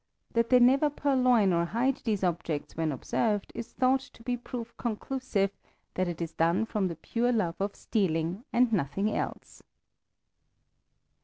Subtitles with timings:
[0.33, 4.75] That they never purloin or hide these objects when observed is thought to be proof
[4.75, 5.51] conclusive
[5.93, 9.61] that it is done from the pure love of stealing and nothing else.